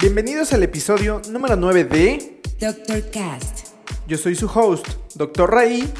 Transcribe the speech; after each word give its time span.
Bienvenidos 0.00 0.52
al 0.52 0.62
episodio 0.62 1.20
número 1.28 1.56
9 1.56 1.82
de 1.82 2.40
Dr. 2.60 3.10
Cast. 3.10 3.70
Yo 4.06 4.16
soy 4.16 4.36
su 4.36 4.46
host, 4.46 4.86
Dr. 5.16 5.50
Ray, 5.50 5.92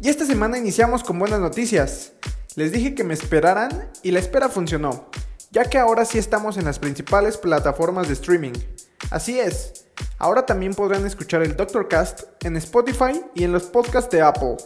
y 0.00 0.08
esta 0.08 0.24
semana 0.24 0.56
iniciamos 0.56 1.02
con 1.02 1.18
buenas 1.18 1.40
noticias. 1.40 2.12
Les 2.54 2.70
dije 2.70 2.94
que 2.94 3.02
me 3.02 3.12
esperaran 3.12 3.90
y 4.04 4.12
la 4.12 4.20
espera 4.20 4.50
funcionó, 4.50 5.10
ya 5.50 5.64
que 5.64 5.78
ahora 5.78 6.04
sí 6.04 6.16
estamos 6.16 6.58
en 6.58 6.64
las 6.64 6.78
principales 6.78 7.38
plataformas 7.38 8.06
de 8.06 8.14
streaming. 8.14 8.52
Así 9.10 9.40
es, 9.40 9.86
ahora 10.18 10.46
también 10.46 10.74
podrán 10.74 11.04
escuchar 11.04 11.42
el 11.42 11.56
Dr. 11.56 11.88
Cast 11.88 12.44
en 12.44 12.56
Spotify 12.56 13.20
y 13.34 13.42
en 13.42 13.50
los 13.50 13.64
podcasts 13.64 14.12
de 14.12 14.22
Apple. 14.22 14.58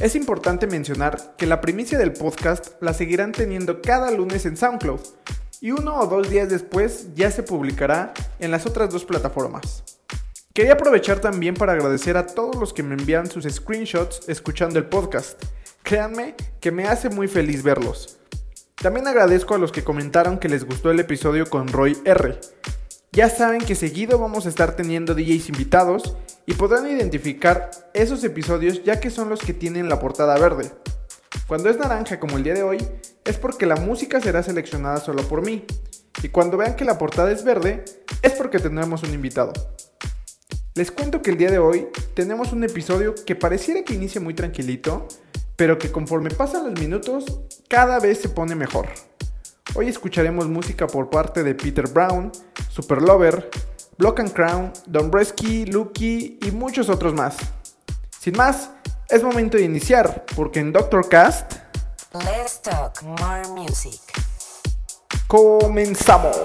Es 0.00 0.16
importante 0.16 0.66
mencionar 0.66 1.34
que 1.36 1.44
la 1.44 1.60
primicia 1.60 1.98
del 1.98 2.14
podcast 2.14 2.80
la 2.80 2.94
seguirán 2.94 3.32
teniendo 3.32 3.82
cada 3.82 4.10
lunes 4.10 4.46
en 4.46 4.56
SoundCloud 4.56 5.00
y 5.60 5.70
uno 5.70 5.98
o 5.98 6.06
dos 6.06 6.28
días 6.30 6.48
después 6.48 7.08
ya 7.14 7.30
se 7.30 7.42
publicará 7.42 8.12
en 8.38 8.50
las 8.50 8.66
otras 8.66 8.90
dos 8.90 9.04
plataformas. 9.04 9.82
Quería 10.52 10.72
aprovechar 10.72 11.20
también 11.20 11.54
para 11.54 11.72
agradecer 11.72 12.16
a 12.16 12.26
todos 12.26 12.56
los 12.56 12.72
que 12.72 12.82
me 12.82 12.94
envían 12.94 13.30
sus 13.30 13.44
screenshots 13.44 14.28
escuchando 14.28 14.78
el 14.78 14.86
podcast. 14.86 15.42
Créanme 15.82 16.34
que 16.60 16.70
me 16.72 16.86
hace 16.86 17.10
muy 17.10 17.28
feliz 17.28 17.62
verlos. 17.62 18.18
También 18.74 19.06
agradezco 19.06 19.54
a 19.54 19.58
los 19.58 19.72
que 19.72 19.84
comentaron 19.84 20.38
que 20.38 20.48
les 20.48 20.64
gustó 20.64 20.90
el 20.90 21.00
episodio 21.00 21.48
con 21.50 21.68
Roy 21.68 21.98
R. 22.04 22.38
Ya 23.12 23.30
saben 23.30 23.62
que 23.62 23.74
seguido 23.74 24.18
vamos 24.18 24.46
a 24.46 24.48
estar 24.48 24.76
teniendo 24.76 25.14
DJs 25.14 25.48
invitados 25.48 26.16
y 26.46 26.54
podrán 26.54 26.86
identificar 26.86 27.70
esos 27.94 28.22
episodios 28.24 28.84
ya 28.84 29.00
que 29.00 29.10
son 29.10 29.28
los 29.28 29.40
que 29.40 29.54
tienen 29.54 29.88
la 29.88 29.98
portada 29.98 30.38
verde. 30.38 30.70
Cuando 31.46 31.68
es 31.68 31.78
naranja 31.78 32.18
como 32.18 32.36
el 32.36 32.44
día 32.44 32.54
de 32.54 32.62
hoy 32.62 32.78
es 33.24 33.36
porque 33.38 33.66
la 33.66 33.76
música 33.76 34.20
será 34.20 34.42
seleccionada 34.42 34.98
solo 34.98 35.22
por 35.28 35.44
mí. 35.44 35.64
Y 36.22 36.28
cuando 36.28 36.56
vean 36.56 36.76
que 36.76 36.84
la 36.84 36.98
portada 36.98 37.30
es 37.30 37.44
verde 37.44 37.84
es 38.22 38.32
porque 38.32 38.58
tendremos 38.58 39.02
un 39.02 39.14
invitado. 39.14 39.52
Les 40.74 40.90
cuento 40.90 41.22
que 41.22 41.30
el 41.30 41.38
día 41.38 41.50
de 41.50 41.58
hoy 41.58 41.88
tenemos 42.14 42.52
un 42.52 42.64
episodio 42.64 43.14
que 43.14 43.34
pareciera 43.34 43.82
que 43.82 43.94
inicia 43.94 44.20
muy 44.20 44.34
tranquilito, 44.34 45.08
pero 45.56 45.78
que 45.78 45.90
conforme 45.90 46.30
pasan 46.30 46.70
los 46.70 46.78
minutos 46.78 47.24
cada 47.68 47.98
vez 47.98 48.20
se 48.20 48.28
pone 48.28 48.54
mejor. 48.54 48.88
Hoy 49.74 49.88
escucharemos 49.88 50.48
música 50.48 50.86
por 50.86 51.10
parte 51.10 51.42
de 51.42 51.54
Peter 51.54 51.88
Brown, 51.88 52.30
Super 52.70 53.02
Lover, 53.02 53.50
Block 53.98 54.20
and 54.20 54.32
Crown, 54.32 54.72
Don 54.86 55.10
Bresky, 55.10 55.64
Lucky 55.66 56.38
y 56.42 56.50
muchos 56.50 56.88
otros 56.88 57.14
más. 57.14 57.36
Sin 58.20 58.36
más, 58.36 58.70
es 59.08 59.22
momento 59.22 59.56
de 59.56 59.64
iniciar, 59.64 60.24
porque 60.34 60.60
en 60.60 60.72
Doctor 60.72 61.08
Cast 61.08 61.54
Let's 62.12 62.60
talk 62.62 63.02
more 63.02 63.46
music. 63.48 64.00
comenzamos. 65.26 66.36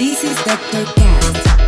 This 0.00 0.24
is 0.24 0.34
Dr. 0.44 0.86
Cat. 0.94 1.59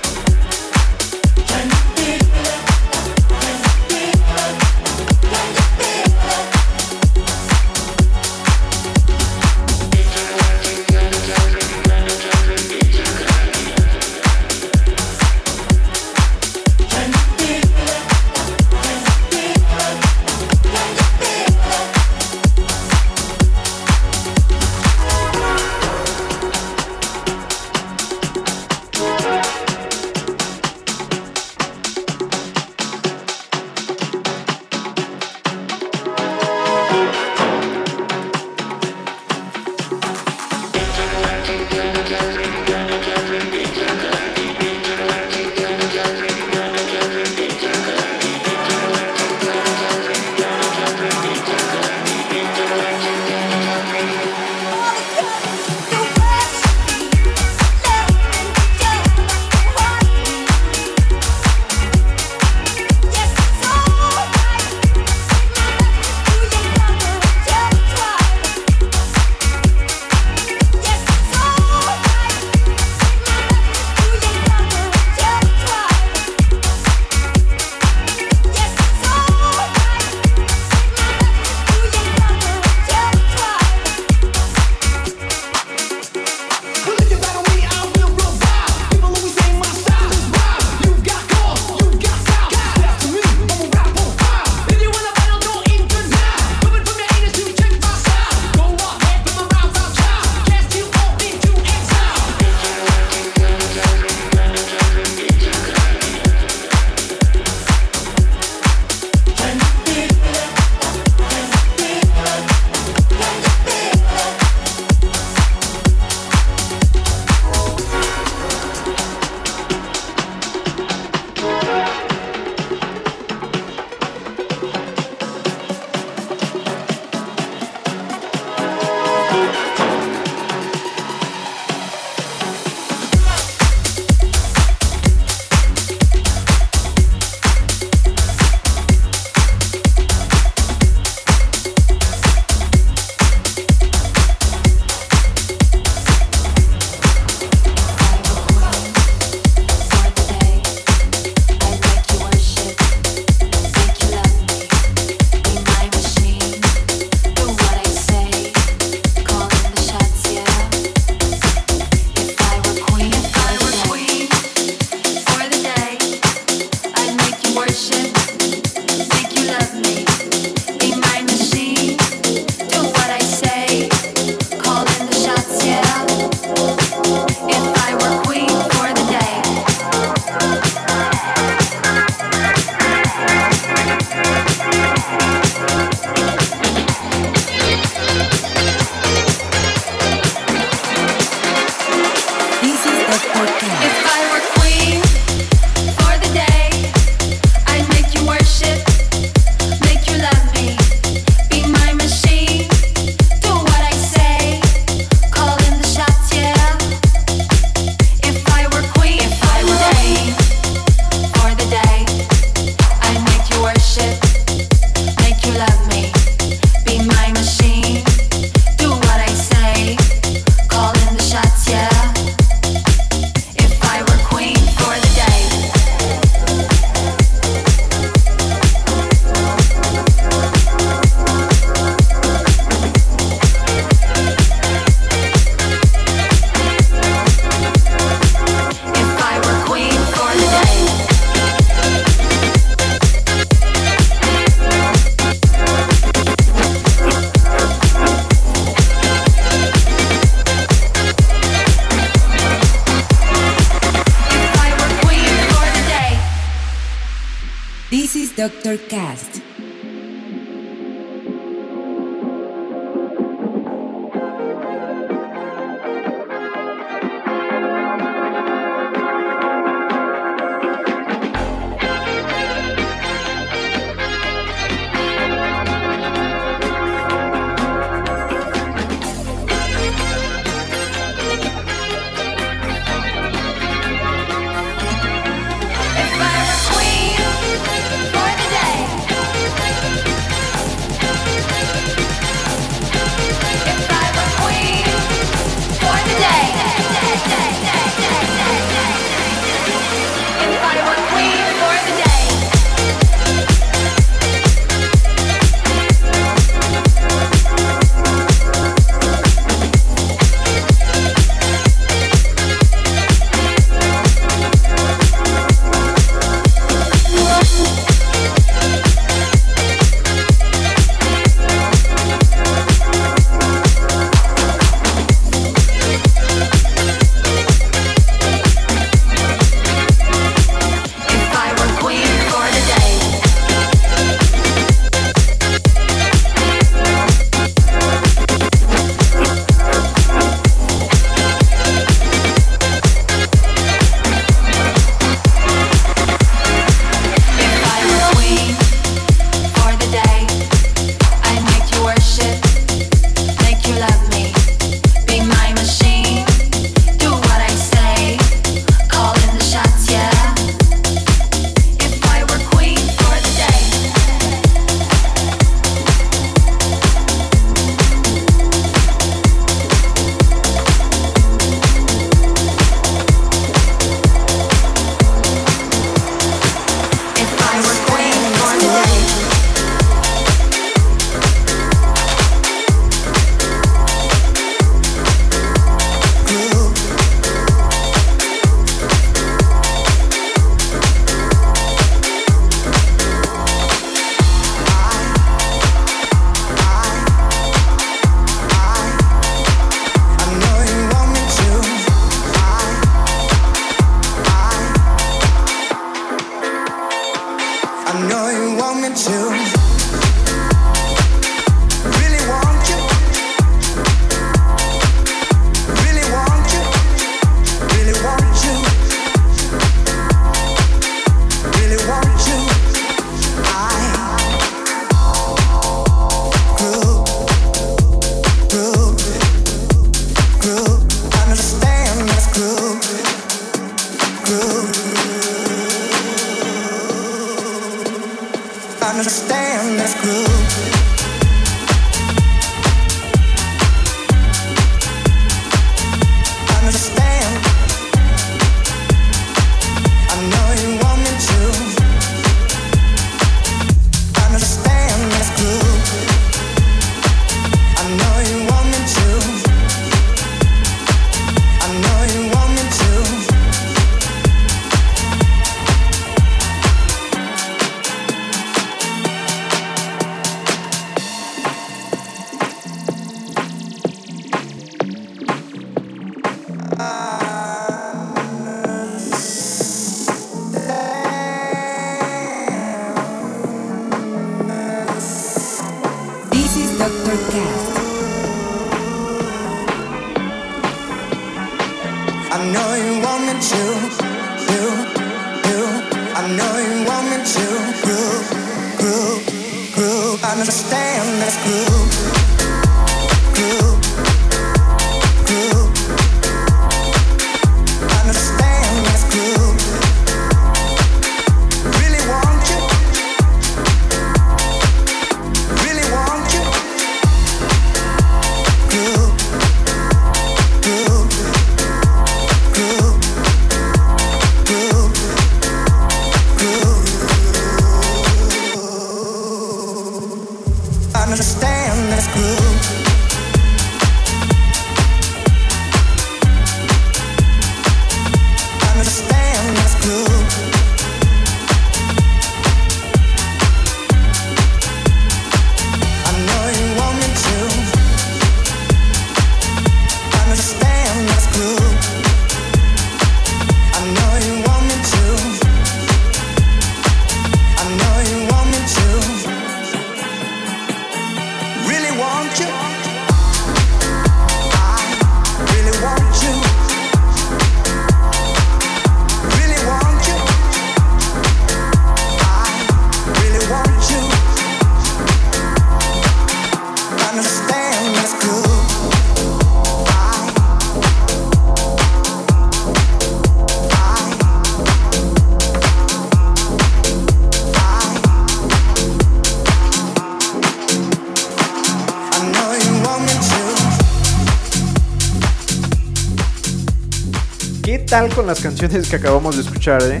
Tal 597.88 598.14
con 598.14 598.26
las 598.26 598.40
canciones 598.40 598.88
que 598.88 598.96
acabamos 598.96 599.36
de 599.36 599.42
escuchar, 599.42 599.82
eh? 599.82 600.00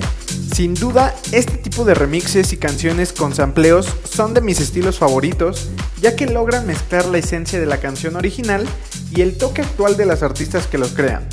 Sin 0.54 0.74
duda, 0.74 1.14
este 1.32 1.56
tipo 1.56 1.84
de 1.84 1.94
remixes 1.94 2.52
y 2.52 2.58
canciones 2.58 3.14
con 3.14 3.34
sampleos 3.34 3.86
son 4.04 4.34
de 4.34 4.42
mis 4.42 4.60
estilos 4.60 4.98
favoritos, 4.98 5.68
ya 6.00 6.14
que 6.14 6.26
logran 6.26 6.66
mezclar 6.66 7.06
la 7.06 7.18
esencia 7.18 7.58
de 7.58 7.64
la 7.64 7.78
canción 7.78 8.16
original 8.16 8.66
y 9.10 9.22
el 9.22 9.38
toque 9.38 9.62
actual 9.62 9.96
de 9.96 10.04
las 10.04 10.22
artistas 10.22 10.66
que 10.66 10.76
los 10.76 10.90
crean. 10.90 11.26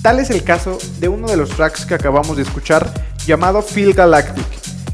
Tal 0.00 0.18
es 0.18 0.30
el 0.30 0.44
caso 0.44 0.78
de 0.98 1.08
uno 1.08 1.28
de 1.28 1.36
los 1.36 1.50
tracks 1.50 1.84
que 1.84 1.94
acabamos 1.94 2.36
de 2.36 2.44
escuchar, 2.44 2.92
llamado 3.26 3.60
Feel 3.60 3.92
Galactic, 3.92 4.46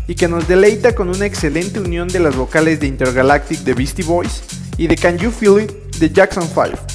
y 0.09 0.16
que 0.16 0.26
nos 0.26 0.49
deleita 0.49 0.96
con 0.96 1.09
una 1.09 1.26
excelente 1.26 1.78
unión 1.78 2.09
de 2.09 2.18
las 2.18 2.34
vocales 2.34 2.80
de 2.80 2.88
Intergalactic 2.88 3.61
de 3.61 3.74
Beastie 3.74 4.05
Boys 4.05 4.42
y 4.76 4.88
de 4.88 4.96
Can 4.96 5.18
You 5.18 5.30
Feel 5.30 5.62
It 5.62 5.96
de 5.96 6.11
Jackson 6.11 6.49
5. 6.49 6.88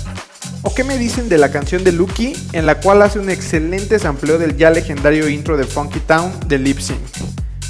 ¿O 0.73 0.75
qué 0.75 0.83
me 0.83 0.97
dicen 0.97 1.29
de 1.29 1.37
la 1.37 1.51
canción 1.51 1.83
de 1.83 1.91
Lucky, 1.91 2.33
en 2.51 2.65
la 2.65 2.79
cual 2.79 3.03
hace 3.03 3.19
un 3.19 3.29
excelente 3.29 3.99
sampleo 3.99 4.39
del 4.39 4.57
ya 4.57 4.71
legendario 4.71 5.29
intro 5.29 5.55
de 5.55 5.65
Funky 5.65 5.99
Town 5.99 6.33
de 6.47 6.57
Lip 6.57 6.79
Sync? 6.79 6.97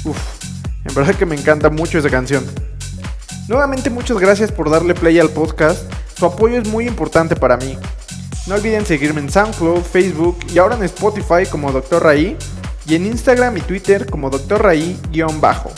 Uf, 0.04 0.16
en 0.86 0.94
verdad 0.94 1.14
que 1.14 1.26
me 1.26 1.36
encanta 1.36 1.68
mucho 1.68 1.98
esa 1.98 2.08
canción. 2.08 2.46
Nuevamente 3.46 3.90
muchas 3.90 4.16
gracias 4.16 4.50
por 4.50 4.70
darle 4.70 4.94
play 4.94 5.18
al 5.18 5.28
podcast, 5.28 5.82
su 6.16 6.24
apoyo 6.24 6.58
es 6.58 6.66
muy 6.66 6.86
importante 6.86 7.36
para 7.36 7.58
mí. 7.58 7.76
No 8.46 8.54
olviden 8.54 8.86
seguirme 8.86 9.20
en 9.20 9.30
SoundCloud, 9.30 9.82
Facebook 9.82 10.38
y 10.54 10.56
ahora 10.56 10.76
en 10.76 10.84
Spotify 10.84 11.44
como 11.50 11.72
Dr. 11.72 12.02
Raí 12.02 12.38
y 12.86 12.94
en 12.94 13.04
Instagram 13.04 13.58
y 13.58 13.60
Twitter 13.60 14.06
como 14.06 14.30
Dr. 14.30 14.62
Raí-bajo. 14.62 15.70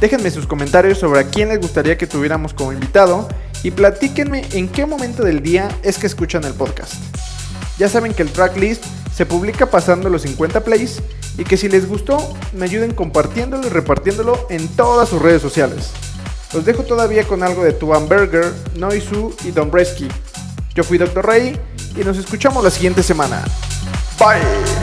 Déjenme 0.00 0.32
sus 0.32 0.48
comentarios 0.48 0.98
sobre 0.98 1.20
a 1.20 1.28
quién 1.28 1.50
les 1.50 1.60
gustaría 1.60 1.96
que 1.96 2.08
tuviéramos 2.08 2.54
como 2.54 2.72
invitado 2.72 3.28
y 3.62 3.70
platíquenme 3.70 4.46
en 4.52 4.68
qué 4.68 4.86
momento 4.86 5.22
del 5.22 5.42
día 5.42 5.68
es 5.82 5.98
que 5.98 6.06
escuchan 6.06 6.44
el 6.44 6.54
podcast. 6.54 6.94
Ya 7.78 7.88
saben 7.88 8.14
que 8.14 8.22
el 8.22 8.30
tracklist 8.30 8.84
se 9.14 9.26
publica 9.26 9.66
pasando 9.66 10.08
los 10.08 10.22
50 10.22 10.62
plays 10.64 11.00
y 11.38 11.44
que 11.44 11.56
si 11.56 11.68
les 11.68 11.88
gustó 11.88 12.34
me 12.54 12.64
ayuden 12.64 12.94
compartiéndolo 12.94 13.66
y 13.66 13.70
repartiéndolo 13.70 14.46
en 14.50 14.68
todas 14.68 15.08
sus 15.08 15.20
redes 15.20 15.42
sociales. 15.42 15.90
Los 16.52 16.64
dejo 16.64 16.82
todavía 16.82 17.24
con 17.24 17.42
algo 17.42 17.64
de 17.64 17.72
Tuan 17.72 18.08
Berger, 18.08 18.52
Noisu 18.76 19.34
y 19.44 19.50
Don 19.50 19.70
Bresky. 19.70 20.08
Yo 20.74 20.84
fui 20.84 20.98
Dr. 20.98 21.24
Rey 21.24 21.58
y 21.96 22.04
nos 22.04 22.18
escuchamos 22.18 22.64
la 22.64 22.70
siguiente 22.70 23.02
semana. 23.02 23.44
Bye. 24.18 24.79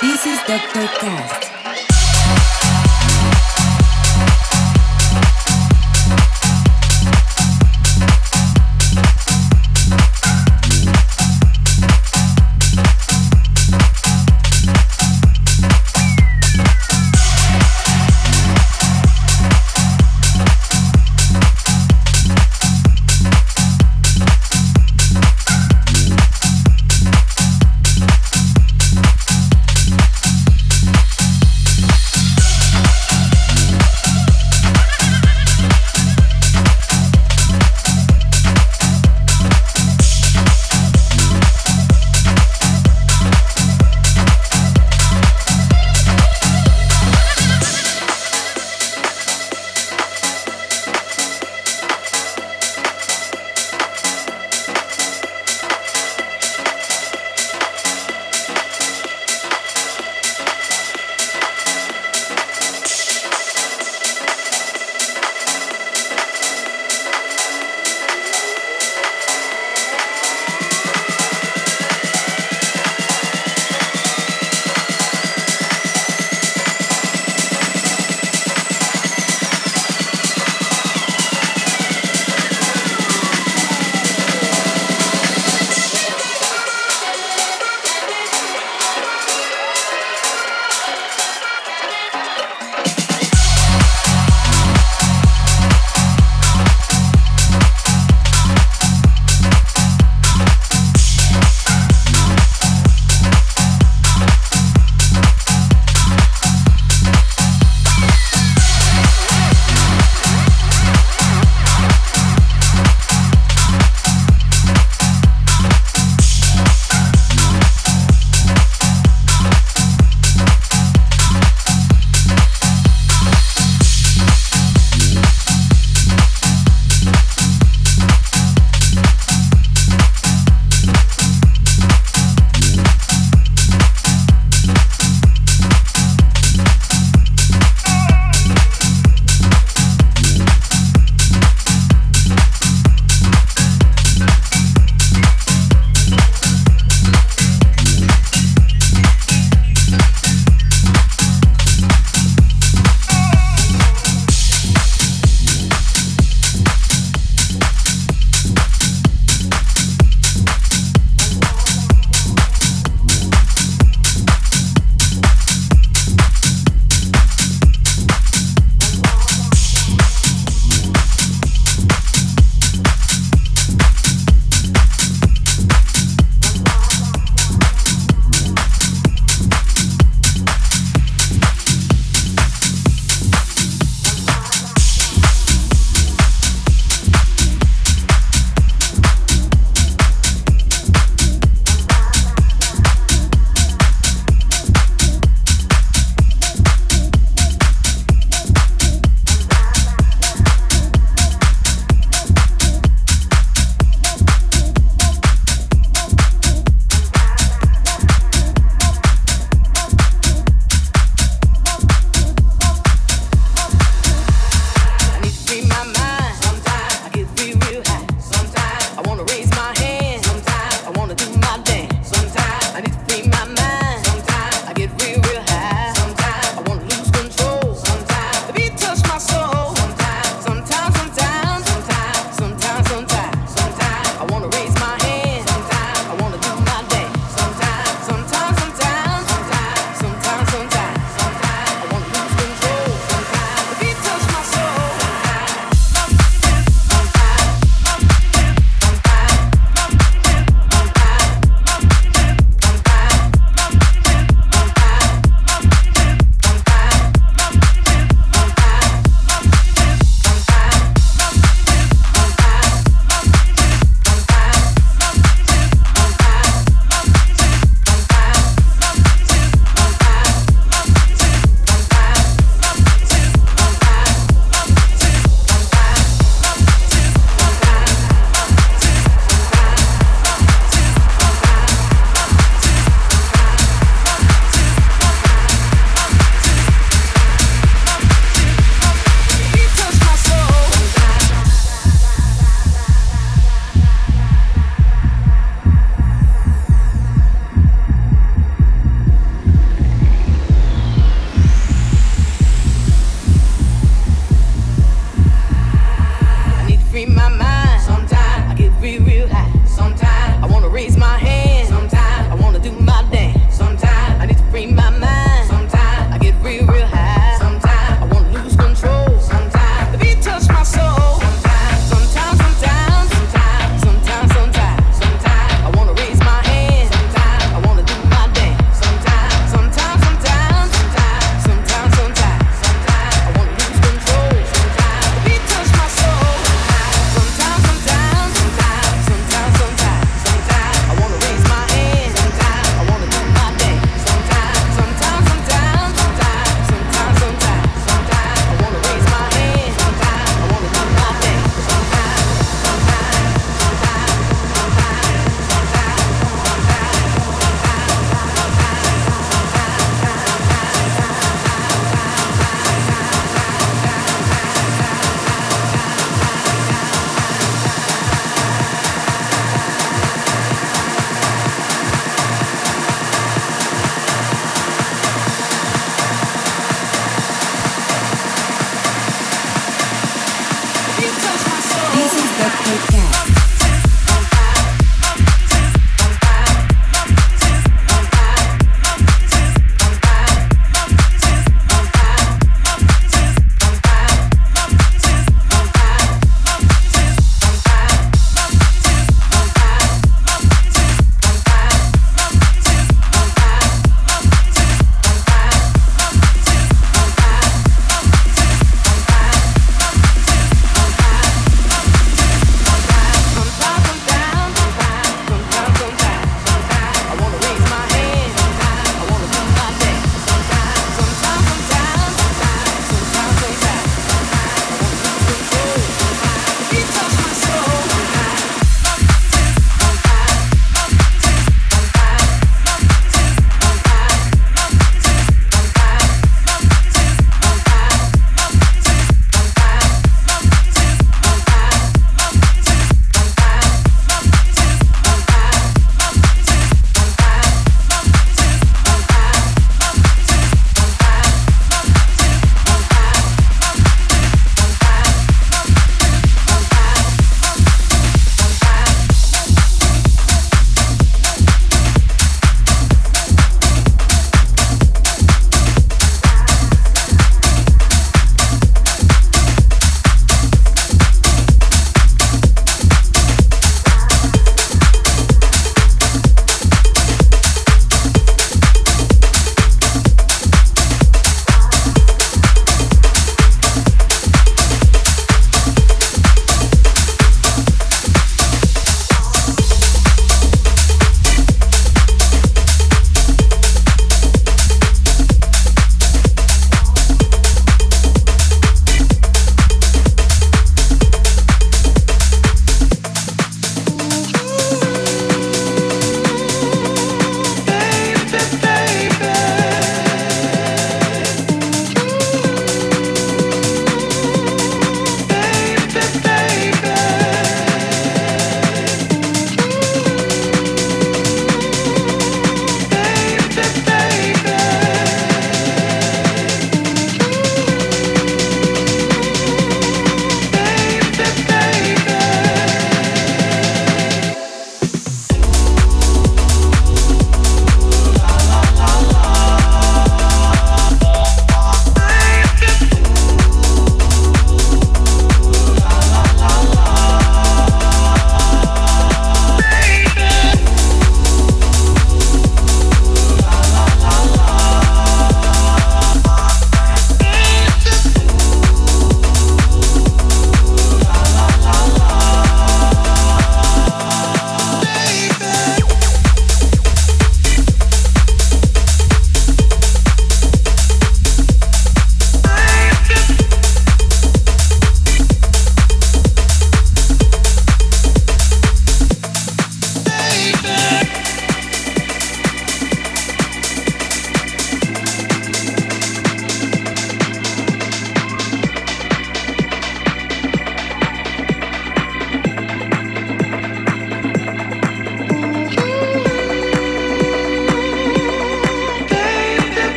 This 0.00 0.26
is 0.26 0.38
Dr. 0.46 0.86
Cast. 1.00 1.57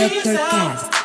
Dr. 0.00 0.34
Cast. 0.34 0.99